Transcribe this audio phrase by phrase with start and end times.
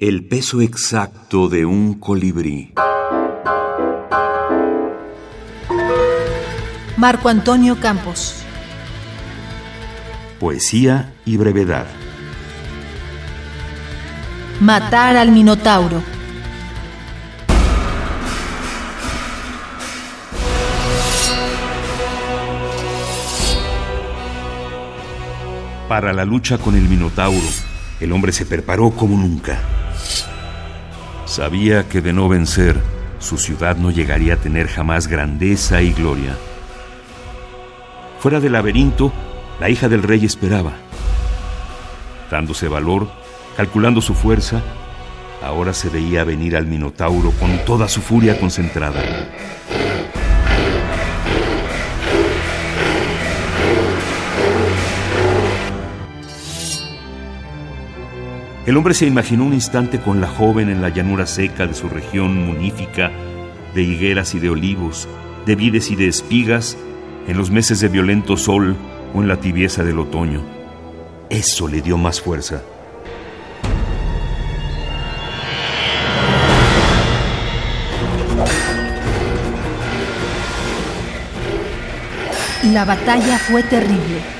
[0.00, 2.72] El peso exacto de un colibrí.
[6.96, 8.44] Marco Antonio Campos.
[10.38, 11.88] Poesía y brevedad.
[14.60, 16.00] Matar al Minotauro.
[25.88, 27.48] Para la lucha con el Minotauro,
[27.98, 29.87] el hombre se preparó como nunca.
[31.38, 32.74] Sabía que de no vencer,
[33.20, 36.36] su ciudad no llegaría a tener jamás grandeza y gloria.
[38.18, 39.12] Fuera del laberinto,
[39.60, 40.72] la hija del rey esperaba.
[42.28, 43.08] Dándose valor,
[43.56, 44.62] calculando su fuerza,
[45.40, 49.00] ahora se veía venir al Minotauro con toda su furia concentrada.
[58.68, 61.88] El hombre se imaginó un instante con la joven en la llanura seca de su
[61.88, 63.10] región munífica,
[63.74, 65.08] de higueras y de olivos,
[65.46, 66.76] de vides y de espigas,
[67.26, 68.76] en los meses de violento sol
[69.14, 70.42] o en la tibieza del otoño.
[71.30, 72.60] Eso le dio más fuerza.
[82.64, 84.37] La batalla fue terrible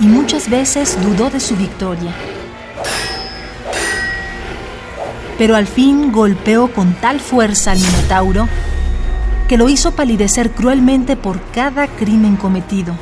[0.00, 2.12] y muchas veces dudó de su victoria.
[5.38, 8.48] Pero al fin golpeó con tal fuerza al Minotauro
[9.48, 12.94] que lo hizo palidecer cruelmente por cada crimen cometido.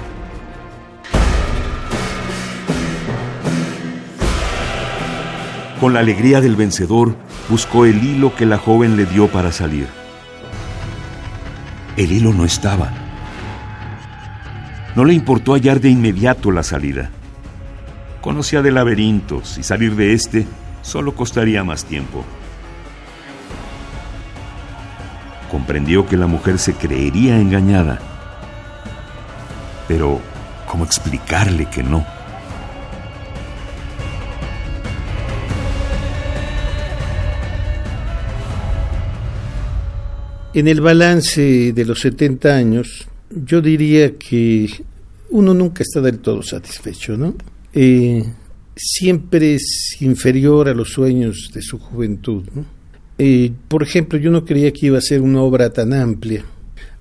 [5.80, 7.14] Con la alegría del vencedor,
[7.48, 9.86] buscó el hilo que la joven le dio para salir.
[11.96, 13.07] El hilo no estaba.
[14.98, 17.12] No le importó hallar de inmediato la salida.
[18.20, 20.44] Conocía de laberintos y salir de este
[20.82, 22.24] solo costaría más tiempo.
[25.52, 28.00] Comprendió que la mujer se creería engañada.
[29.86, 30.20] Pero,
[30.66, 32.04] ¿cómo explicarle que no?
[40.54, 44.68] En el balance de los 70 años, yo diría que
[45.30, 47.34] uno nunca está del todo satisfecho, ¿no?
[47.72, 48.24] Eh,
[48.76, 52.44] siempre es inferior a los sueños de su juventud.
[53.18, 56.44] Eh, por ejemplo, yo no creía que iba a ser una obra tan amplia,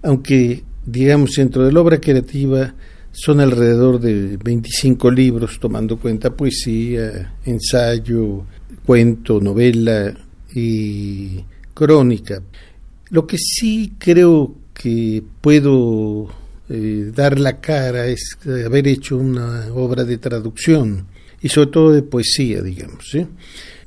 [0.02, 2.74] aunque, digamos, dentro de la obra creativa
[3.12, 8.46] son alrededor de 25 libros, tomando cuenta poesía, ensayo,
[8.86, 10.14] cuento, novela
[10.54, 12.42] y crónica.
[13.10, 16.28] Lo que sí creo que puedo
[16.70, 21.08] eh, dar la cara es haber hecho una obra de traducción
[21.42, 23.06] y sobre todo de poesía, digamos.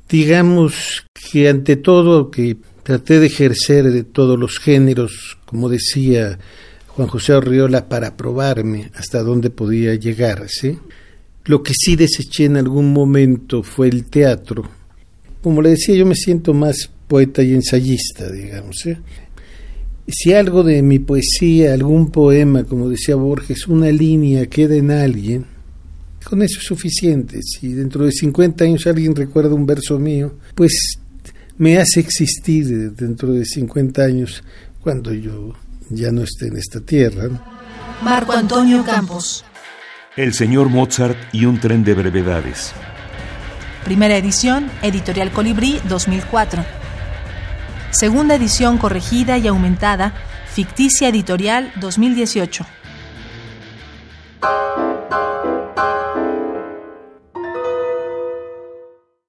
[0.09, 6.39] Digamos que ante todo que traté de ejercer de todos los géneros, como decía
[6.87, 10.47] Juan José Arriola, para probarme hasta dónde podía llegar.
[10.49, 10.77] ¿sí?
[11.45, 14.69] Lo que sí deseché en algún momento fue el teatro.
[15.41, 18.85] Como le decía, yo me siento más poeta y ensayista, digamos.
[18.85, 18.97] ¿eh?
[20.07, 25.45] Si algo de mi poesía, algún poema, como decía Borges, una línea queda en alguien,
[26.23, 27.39] con eso es suficiente.
[27.41, 30.99] Si dentro de 50 años alguien recuerda un verso mío, pues
[31.57, 34.43] me hace existir dentro de 50 años
[34.81, 35.53] cuando yo
[35.89, 37.29] ya no esté en esta tierra.
[38.03, 39.45] Marco Antonio Campos.
[40.17, 42.73] El señor Mozart y un tren de brevedades.
[43.85, 46.80] Primera edición, Editorial Colibrí 2004
[47.91, 50.13] segunda edición corregida y aumentada,
[50.47, 52.65] Ficticia Editorial 2018.